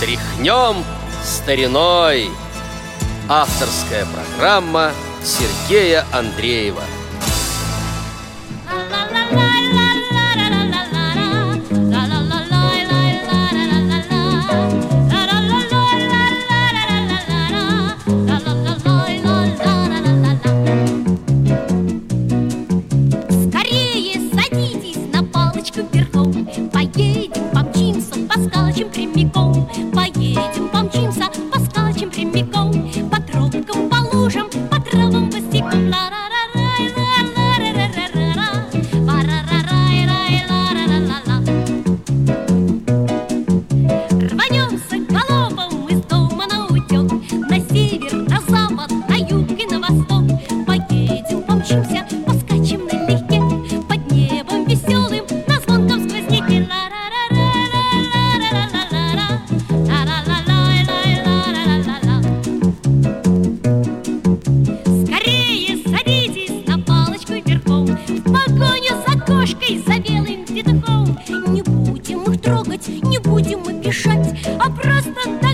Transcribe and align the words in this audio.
Тряхнем 0.00 0.82
стариной. 1.22 2.30
Авторская 3.28 4.06
программа 4.06 4.92
Сергея 5.22 6.06
Андреева 6.10 6.82
бежать 74.00 74.46
А 74.58 74.70
просто 74.70 75.12
догоним 75.14 75.49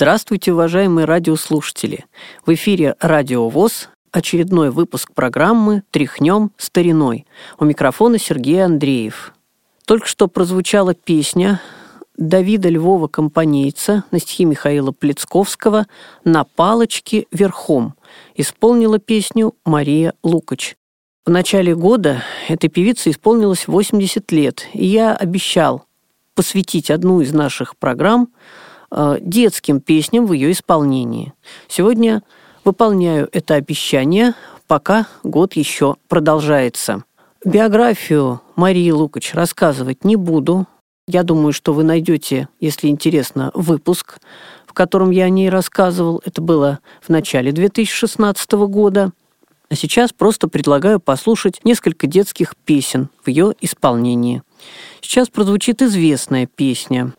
Здравствуйте, 0.00 0.52
уважаемые 0.52 1.06
радиослушатели! 1.06 2.04
В 2.46 2.54
эфире 2.54 2.94
«Радио 3.00 3.48
ВОЗ» 3.48 3.88
очередной 4.12 4.70
выпуск 4.70 5.12
программы 5.12 5.82
«Тряхнем 5.90 6.52
стариной». 6.56 7.26
У 7.58 7.64
микрофона 7.64 8.16
Сергей 8.16 8.64
Андреев. 8.64 9.34
Только 9.86 10.06
что 10.06 10.28
прозвучала 10.28 10.94
песня 10.94 11.60
Давида 12.16 12.68
Львова 12.68 13.08
Компанейца 13.08 14.04
на 14.12 14.20
стихи 14.20 14.44
Михаила 14.44 14.92
Плецковского 14.92 15.88
«На 16.22 16.44
палочке 16.44 17.26
верхом». 17.32 17.94
Исполнила 18.36 19.00
песню 19.00 19.56
Мария 19.64 20.14
Лукач. 20.22 20.76
В 21.26 21.30
начале 21.30 21.74
года 21.74 22.22
этой 22.48 22.70
певице 22.70 23.10
исполнилось 23.10 23.66
80 23.66 24.30
лет, 24.30 24.64
и 24.74 24.86
я 24.86 25.12
обещал 25.12 25.86
посвятить 26.36 26.88
одну 26.88 27.20
из 27.20 27.32
наших 27.32 27.76
программ 27.76 28.28
детским 28.90 29.80
песням 29.80 30.26
в 30.26 30.32
ее 30.32 30.52
исполнении. 30.52 31.32
Сегодня 31.68 32.22
выполняю 32.64 33.28
это 33.32 33.54
обещание, 33.54 34.34
пока 34.66 35.06
год 35.22 35.54
еще 35.54 35.96
продолжается. 36.08 37.04
Биографию 37.44 38.40
Марии 38.56 38.90
Лукач 38.90 39.34
рассказывать 39.34 40.04
не 40.04 40.16
буду. 40.16 40.66
Я 41.06 41.22
думаю, 41.22 41.52
что 41.52 41.72
вы 41.72 41.84
найдете, 41.84 42.48
если 42.60 42.88
интересно, 42.88 43.50
выпуск, 43.54 44.18
в 44.66 44.72
котором 44.74 45.10
я 45.10 45.24
о 45.24 45.30
ней 45.30 45.48
рассказывал. 45.48 46.20
Это 46.24 46.42
было 46.42 46.80
в 47.00 47.08
начале 47.08 47.52
2016 47.52 48.52
года. 48.52 49.12
А 49.70 49.74
сейчас 49.74 50.12
просто 50.12 50.48
предлагаю 50.48 50.98
послушать 50.98 51.60
несколько 51.64 52.06
детских 52.06 52.56
песен 52.56 53.10
в 53.22 53.28
ее 53.28 53.54
исполнении. 53.60 54.42
Сейчас 55.02 55.28
прозвучит 55.28 55.82
известная 55.82 56.46
песня. 56.46 57.12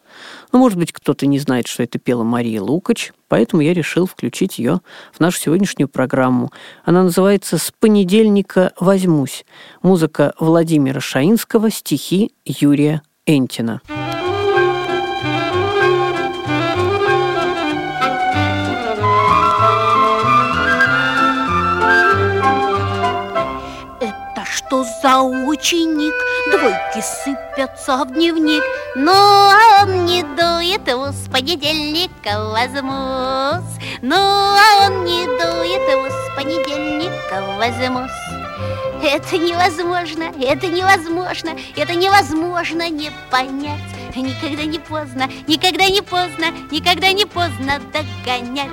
Ну, 0.52 0.60
может 0.60 0.78
быть, 0.78 0.92
кто-то 0.92 1.28
не 1.28 1.38
знает, 1.38 1.68
что 1.68 1.84
это 1.84 2.00
пела 2.00 2.24
Мария 2.24 2.62
Лукач, 2.62 3.14
поэтому 3.28 3.62
я 3.62 3.74
решил 3.74 4.08
включить 4.08 4.58
ее 4.58 4.82
в 5.14 5.20
нашу 5.20 5.40
сегодняшнюю 5.40 5.88
программу. 5.88 6.52
Она 6.84 7.04
называется 7.04 7.60
«С 7.60 7.72
понедельника 7.80 8.74
возьмусь». 8.80 9.46
Музыка 9.84 10.34
Владимира 10.40 11.00
Шаинского, 11.00 11.70
стихи 11.70 12.32
Юрия 12.46 13.04
Энтина. 13.28 13.82
Это 13.88 14.09
что 25.10 25.22
за 25.22 25.48
ученик? 25.48 26.14
Двойки 26.52 27.02
сыпятся 27.02 28.06
в 28.06 28.14
дневник 28.14 28.64
Но 28.96 29.52
он 29.82 30.06
не 30.06 30.24
дует, 30.24 30.88
его 30.88 31.12
с 31.12 31.28
понедельника 31.32 32.52
возьмусь. 32.52 33.80
Но 34.02 34.58
он 34.82 35.06
не 35.06 35.26
дует, 35.26 35.90
его 35.90 36.08
с 36.10 36.36
понедельника 36.36 37.44
возьмусь. 37.58 38.12
Это 39.02 39.38
невозможно, 39.38 40.32
это 40.42 40.68
невозможно, 40.68 41.52
это 41.76 41.96
невозможно 41.96 42.90
не 42.90 43.12
понять. 43.32 43.80
Никогда 44.16 44.64
не 44.64 44.80
поздно, 44.80 45.30
никогда 45.48 45.88
не 45.88 46.02
поздно, 46.02 46.48
никогда 46.72 47.12
не 47.14 47.26
поздно 47.26 47.80
догонять 47.94 48.70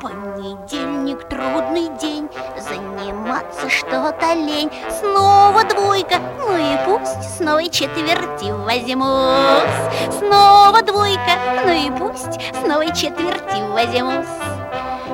Понедельник 0.00 1.28
трудный 1.28 1.88
день, 1.98 2.28
заниматься 2.56 3.68
что-то 3.68 4.34
лень 4.34 4.70
Снова 5.00 5.64
двойка, 5.64 6.20
ну 6.38 6.56
и 6.56 6.78
пусть 6.86 7.36
с 7.36 7.40
новой 7.40 7.68
четверти 7.70 8.52
возьмусь 8.52 10.16
Снова 10.16 10.80
двойка, 10.82 11.38
ну 11.64 11.72
и 11.72 11.90
пусть 11.90 12.40
с 12.54 12.66
новой 12.66 12.94
четверти 12.94 13.60
возьмусь 13.72 14.26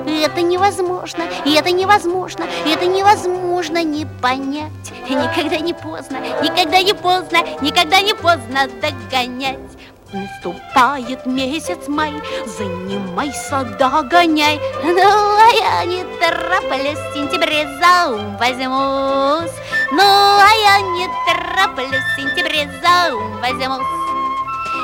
это 0.06 0.42
невозможно, 0.42 1.24
это 1.44 1.70
невозможно, 1.70 2.44
это 2.66 2.86
невозможно 2.86 3.82
не 3.82 4.06
понять 4.06 4.70
Никогда 5.08 5.58
не 5.58 5.72
поздно, 5.72 6.18
никогда 6.42 6.82
не 6.82 6.92
поздно, 6.92 7.38
никогда 7.60 8.00
не 8.00 8.14
поздно 8.14 8.68
догонять 8.80 9.75
Наступает 10.16 11.26
месяц 11.26 11.88
май, 11.88 12.14
занимайся, 12.46 13.64
догоняй. 13.78 14.58
Ну, 14.82 15.02
а 15.02 15.50
я 15.52 15.84
не 15.84 16.04
тороплюсь, 16.18 16.98
в 16.98 17.14
сентябре 17.14 17.68
за 17.78 18.14
ум 18.14 18.36
возьмусь 18.38 19.52
Ну, 19.92 20.02
а 20.02 20.50
я 20.62 20.80
не 20.80 21.06
тороплюсь, 21.26 22.00
в 22.00 22.20
сентябре 22.20 22.70
за 22.82 23.14
ум 23.14 23.40
возьмусь 23.42 24.06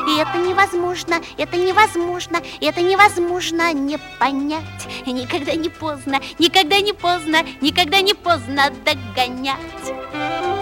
и 0.05 0.19
это 0.19 0.37
невозможно, 0.37 1.20
это 1.38 1.56
невозможно, 1.56 2.43
это 2.61 2.82
невозможно 2.82 3.73
не 3.73 3.99
понять. 4.19 4.88
Никогда 5.06 5.55
не 5.55 5.69
поздно, 5.69 6.20
никогда 6.40 6.81
не 6.81 6.93
поздно, 6.93 7.38
никогда 7.61 8.00
не 8.00 8.12
поздно 8.12 8.70
догонять 8.84 10.61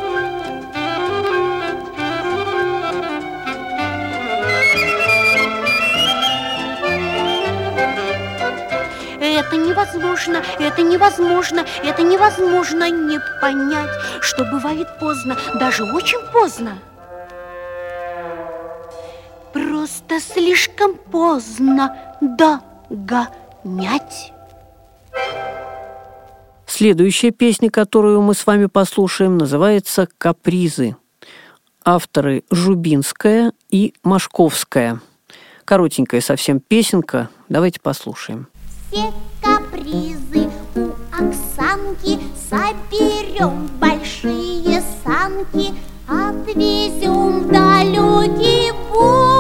Это 9.40 9.56
невозможно, 9.56 10.42
это 10.58 10.82
невозможно, 10.82 11.64
это 11.82 12.02
невозможно 12.02 12.90
не 12.90 13.18
понять, 13.40 13.88
что 14.20 14.44
бывает 14.44 14.86
поздно, 15.00 15.34
даже 15.54 15.84
очень 15.84 16.20
поздно. 16.30 16.78
Просто 19.54 20.20
слишком 20.20 20.94
поздно 20.94 21.96
догонять. 22.20 24.34
Следующая 26.66 27.30
песня, 27.30 27.70
которую 27.70 28.20
мы 28.20 28.34
с 28.34 28.46
вами 28.46 28.66
послушаем, 28.66 29.38
называется 29.38 30.06
«Капризы». 30.18 30.96
Авторы 31.82 32.44
Жубинская 32.50 33.52
и 33.70 33.94
Машковская. 34.02 35.00
Коротенькая 35.64 36.20
совсем 36.20 36.60
песенка. 36.60 37.30
Давайте 37.48 37.80
послушаем. 37.80 38.48
Все 38.90 39.12
капризы. 39.40 40.50
У 40.74 40.88
Оксанки 41.12 42.18
Соберем 42.48 43.68
большие 43.78 44.82
санки. 45.04 45.72
Отвезем 46.08 47.40
в 47.40 47.52
далекий 47.52 48.72
бор 48.90 49.39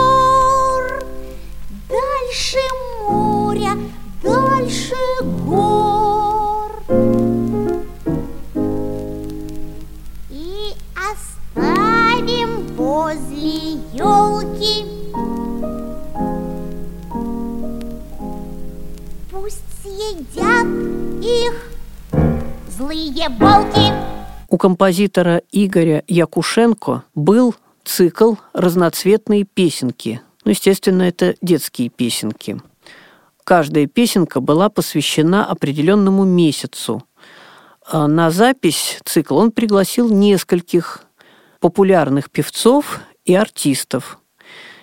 композитора 24.60 25.40
Игоря 25.52 26.04
Якушенко 26.06 27.04
был 27.14 27.54
цикл 27.82 28.34
«Разноцветные 28.52 29.44
песенки». 29.44 30.20
Ну, 30.44 30.50
естественно, 30.50 31.02
это 31.02 31.34
детские 31.40 31.88
песенки. 31.88 32.60
Каждая 33.42 33.86
песенка 33.86 34.40
была 34.40 34.68
посвящена 34.68 35.46
определенному 35.46 36.24
месяцу. 36.24 37.02
А 37.86 38.06
на 38.06 38.30
запись 38.30 38.98
цикл 39.06 39.38
он 39.38 39.50
пригласил 39.50 40.10
нескольких 40.10 41.04
популярных 41.60 42.30
певцов 42.30 43.00
и 43.24 43.34
артистов. 43.34 44.18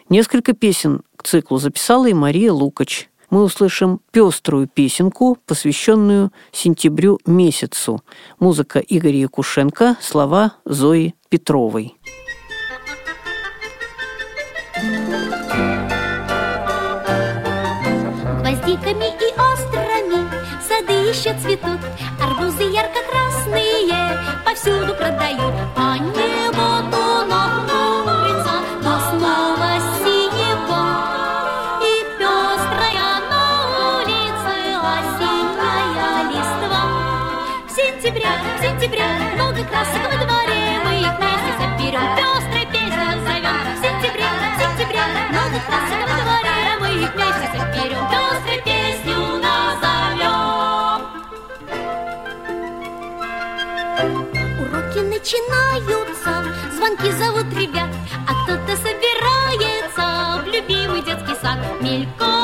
Несколько 0.10 0.54
песен 0.54 1.04
к 1.16 1.22
циклу 1.22 1.60
записала 1.60 2.08
и 2.08 2.14
Мария 2.14 2.52
Лукач– 2.52 3.10
мы 3.30 3.44
услышим 3.44 4.00
пеструю 4.12 4.68
песенку, 4.68 5.38
посвященную 5.46 6.32
сентябрю 6.52 7.20
месяцу. 7.26 8.02
Музыка 8.40 8.80
Игоря 8.80 9.18
Якушенко, 9.18 9.98
слова 10.02 10.54
Зои 10.66 11.16
Петровой. 11.30 11.96
Гвоздиками 18.40 19.08
и 19.08 19.34
острыми 19.38 20.30
сады 20.62 20.94
еще 20.94 21.38
цветут, 21.40 21.80
арбузы 22.22 22.64
ярко-красные 22.64 23.27
В 38.08 38.10
сентябре 38.10 39.04
много 39.36 39.66
красок 39.66 40.02
во 40.06 40.16
дворе, 40.24 40.80
мы 40.86 40.92
их 41.02 41.12
вместе 41.18 41.52
соберем, 41.60 42.08
пестрой 42.16 42.66
песню 42.72 43.04
зовем. 43.28 43.60
В 43.76 43.80
сентябре, 43.84 44.24
в 44.24 44.62
сентябре 44.62 45.04
много 45.30 45.60
красок 45.68 46.00
во 46.08 46.16
дворе, 46.24 46.58
мы 46.80 46.88
их 47.04 47.12
вместе 47.14 47.46
соберем, 47.52 48.04
пестрой 48.08 48.60
песню 48.64 49.18
назовем. 49.44 51.00
Уроки 54.62 55.00
начинаются, 55.00 56.32
звонки 56.78 57.12
зовут 57.12 57.54
ребят, 57.60 57.92
а 58.26 58.32
кто-то 58.46 58.74
собирается 58.78 60.04
в 60.44 60.48
любимый 60.48 61.02
детский 61.02 61.36
сад. 61.42 61.60
Мелькают 61.82 62.37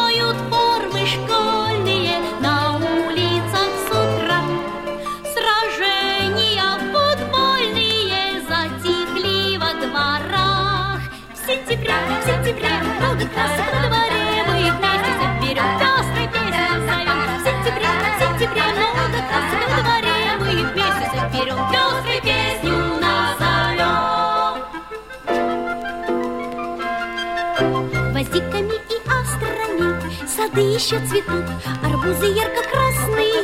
Гвоздиками 28.23 28.75
и 28.89 29.09
астрами 29.09 30.27
сады 30.27 30.61
еще 30.61 30.97
цветут, 31.07 31.43
арбузы 31.83 32.27
ярко-красные 32.27 33.43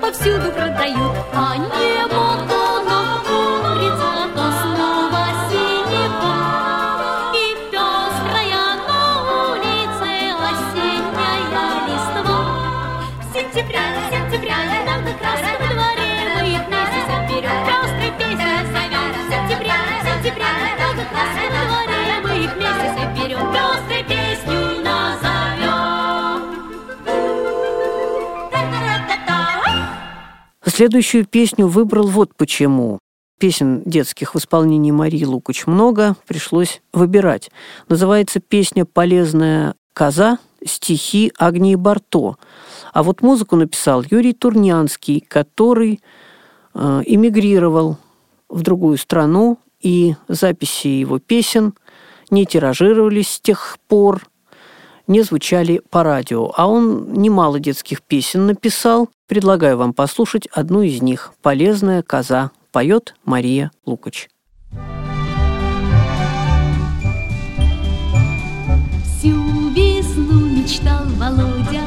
повсюду 0.00 0.52
продают, 0.52 1.16
а 1.32 1.56
небо 1.56 2.49
Следующую 30.80 31.26
песню 31.26 31.66
выбрал 31.66 32.06
вот 32.06 32.34
почему. 32.34 33.00
Песен 33.38 33.82
детских 33.84 34.34
в 34.34 34.38
исполнении 34.38 34.90
Марии 34.90 35.26
Лукач 35.26 35.66
много, 35.66 36.16
пришлось 36.26 36.80
выбирать. 36.94 37.50
Называется 37.90 38.40
песня 38.40 38.86
«Полезная 38.86 39.74
коза», 39.92 40.38
стихи 40.64 41.34
Агнии 41.38 41.74
Барто. 41.74 42.36
А 42.94 43.02
вот 43.02 43.20
музыку 43.20 43.56
написал 43.56 44.02
Юрий 44.10 44.32
Турнянский, 44.32 45.20
который 45.20 46.00
э, 46.72 47.02
эмигрировал 47.04 47.98
в 48.48 48.62
другую 48.62 48.96
страну, 48.96 49.58
и 49.82 50.14
записи 50.28 50.86
его 50.86 51.18
песен 51.18 51.74
не 52.30 52.46
тиражировались 52.46 53.34
с 53.34 53.40
тех 53.42 53.76
пор, 53.86 54.29
не 55.10 55.22
звучали 55.22 55.82
по 55.90 56.02
радио. 56.04 56.52
А 56.56 56.66
он 56.68 57.12
немало 57.12 57.58
детских 57.58 58.00
песен 58.00 58.46
написал. 58.46 59.10
Предлагаю 59.26 59.76
вам 59.76 59.92
послушать 59.92 60.46
одну 60.52 60.82
из 60.82 61.02
них 61.02 61.34
«Полезная 61.42 62.02
коза». 62.02 62.52
Поет 62.72 63.16
Мария 63.24 63.72
Лукач. 63.84 64.28
Всю 69.04 69.34
весну 69.70 70.46
мечтал 70.46 71.04
Володя 71.18 71.82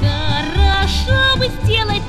Хорошо 0.00 1.38
бы 1.38 1.46
сделать 1.62 1.99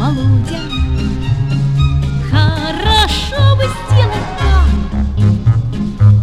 Володя. 0.00 0.58
Хорошо 2.28 3.56
бы 3.56 3.62
сделать 3.62 4.30
так 4.36 4.68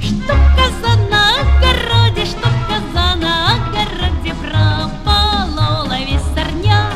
Чтоб 0.01 0.39
коза 0.57 0.93
на 1.09 1.21
огороде 1.39 2.25
Чтоб 2.25 2.53
коза 2.67 3.15
на 3.15 3.53
огороде 3.53 4.33
Прополола 4.41 5.97
весь 6.05 6.27
сорняк 6.35 6.93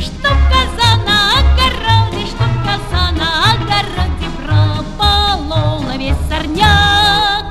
Чтоб 0.00 0.36
коза 0.50 0.90
на 1.06 1.16
огороде 1.38 2.26
Чтоб 2.26 2.52
коза 2.64 3.04
на 3.12 3.28
огороде 3.52 4.28
Прополола 4.44 5.96
весь 5.96 6.28
сорняк 6.28 7.44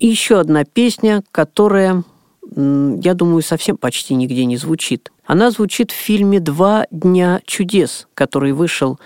еще 0.00 0.40
одна 0.40 0.64
песня, 0.64 1.22
которая, 1.32 2.02
я 2.56 3.14
думаю, 3.14 3.42
совсем 3.42 3.76
почти 3.76 4.14
нигде 4.14 4.44
не 4.44 4.56
звучит. 4.56 5.10
Она 5.24 5.50
звучит 5.50 5.90
в 5.90 5.94
фильме 5.94 6.40
«Два 6.40 6.86
дня 6.90 7.40
чудес», 7.46 8.06
который 8.14 8.52
вышел 8.52 8.98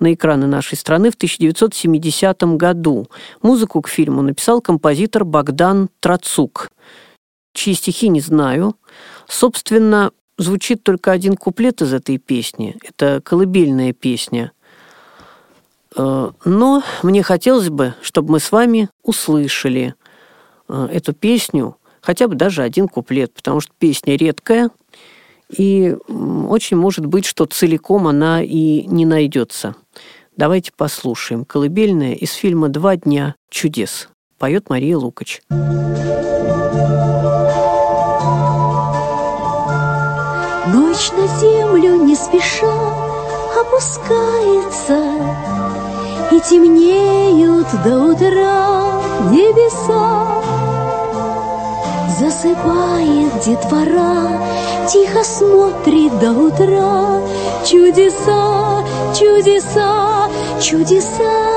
на 0.00 0.12
экраны 0.12 0.46
нашей 0.46 0.76
страны 0.76 1.10
в 1.10 1.14
1970 1.14 2.42
году. 2.56 3.08
Музыку 3.42 3.80
к 3.82 3.88
фильму 3.88 4.22
написал 4.22 4.60
композитор 4.60 5.24
Богдан 5.24 5.88
Трацук, 6.00 6.70
чьи 7.52 7.74
стихи 7.74 8.08
не 8.08 8.20
знаю. 8.20 8.76
Собственно, 9.28 10.10
звучит 10.38 10.82
только 10.82 11.12
один 11.12 11.36
куплет 11.36 11.82
из 11.82 11.92
этой 11.92 12.18
песни. 12.18 12.76
Это 12.82 13.20
колыбельная 13.22 13.92
песня. 13.92 14.52
Э, 15.96 16.30
Но 16.44 16.82
мне 17.02 17.22
хотелось 17.22 17.70
бы, 17.70 17.94
чтобы 18.02 18.32
мы 18.32 18.40
с 18.40 18.52
вами 18.52 18.88
услышали 19.02 19.94
э, 20.68 20.88
эту 20.92 21.12
песню, 21.12 21.76
хотя 22.06 22.28
бы 22.28 22.36
даже 22.36 22.62
один 22.62 22.86
куплет, 22.86 23.34
потому 23.34 23.60
что 23.60 23.72
песня 23.76 24.16
редкая, 24.16 24.70
и 25.50 25.96
очень 26.08 26.76
может 26.76 27.04
быть, 27.04 27.24
что 27.24 27.46
целиком 27.46 28.06
она 28.06 28.42
и 28.44 28.86
не 28.86 29.04
найдется. 29.04 29.74
Давайте 30.36 30.70
послушаем. 30.76 31.44
Колыбельная 31.44 32.14
из 32.14 32.32
фильма 32.32 32.68
«Два 32.68 32.94
дня 32.96 33.34
чудес». 33.50 34.08
Поет 34.38 34.70
Мария 34.70 34.96
Лукач. 34.96 35.40
Ночь 35.48 35.58
на 41.12 41.26
землю 41.40 42.04
не 42.04 42.14
спеша 42.14 43.16
опускается, 43.60 44.96
И 46.30 46.40
темнеют 46.40 47.66
до 47.82 47.98
утра 47.98 49.02
небеса. 49.32 50.45
Засыпает 52.18 53.40
детвора, 53.44 54.40
тихо 54.90 55.22
смотрит 55.22 56.18
до 56.18 56.32
утра. 56.32 57.20
Чудеса, 57.62 58.82
чудеса, 59.14 60.30
чудеса. 60.62 61.55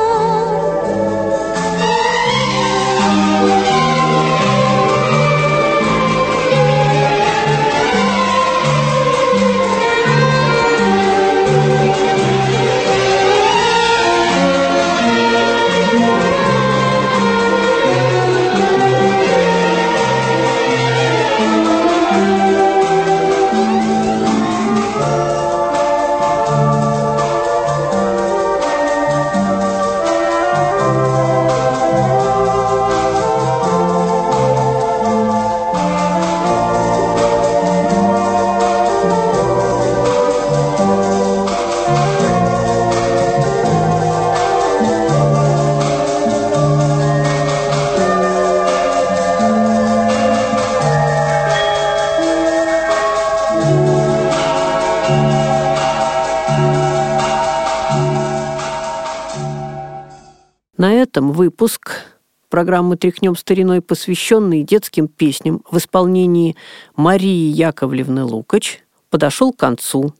На 60.79 60.93
этом 60.93 61.33
выпуск 61.33 62.05
программы 62.47 62.95
«Тряхнем 62.95 63.35
стариной», 63.35 63.81
посвященный 63.81 64.63
детским 64.63 65.09
песням 65.09 65.61
в 65.69 65.77
исполнении 65.77 66.55
Марии 66.95 67.51
Яковлевны 67.51 68.23
Лукач, 68.23 68.79
подошел 69.09 69.51
к 69.51 69.57
концу. 69.57 70.13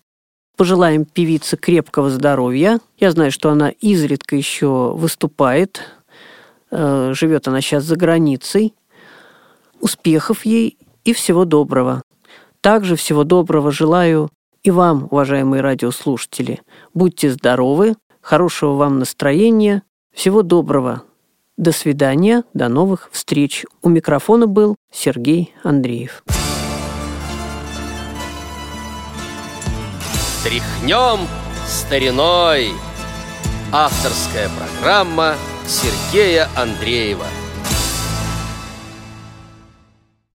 Пожелаем 0.58 1.06
певице 1.06 1.56
крепкого 1.56 2.10
здоровья. 2.10 2.82
Я 2.98 3.12
знаю, 3.12 3.32
что 3.32 3.50
она 3.51 3.70
изредка 3.70 4.36
еще 4.36 4.92
выступает. 4.98 5.80
Э, 6.72 7.13
Живет 7.13 7.48
она 7.48 7.62
сейчас 7.62 7.86
за 7.86 7.96
границей. 7.96 8.74
Успехов 9.80 10.46
ей 10.46 10.78
и 11.06 11.13
всего 11.13 11.46
доброго. 11.46 12.01
Также 12.60 12.98
всего 12.98 13.24
доброго 13.24 13.72
желаю 13.72 14.30
и 14.63 14.72
вам, 14.72 15.08
уважаемые 15.10 15.62
радиослушатели. 15.62 16.60
Будьте 16.94 17.32
здоровы, 17.32 17.96
хорошего 18.20 18.74
вам 18.74 19.00
настроения, 19.00 19.84
всего 20.20 20.44
доброго. 20.44 21.04
До 21.56 21.72
свидания, 21.72 22.44
до 22.54 22.68
новых 22.68 23.10
встреч. 23.14 23.66
У 23.82 23.88
микрофона 23.88 24.48
был 24.48 24.76
Сергей 24.92 25.54
Андреев. 25.64 26.24
Тряхнем 30.44 31.26
стариной. 31.66 32.72
Авторская 33.72 34.50
программа 34.58 35.36
Сергея 35.66 36.50
Андреева. 36.58 37.28